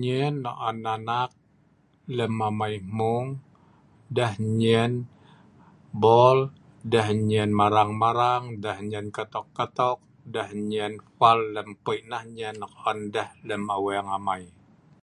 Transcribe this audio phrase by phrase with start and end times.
[0.00, 1.30] Nyien nok on anak
[2.16, 3.26] lem amai hmung,
[4.16, 4.92] deh nyen
[6.02, 6.38] bol,
[6.92, 9.98] deh nyien marang-marang, deh nyien katok-katok,
[10.34, 14.42] deh nyien hfal lem peik, nah nyien nok on deh lem aweng amai.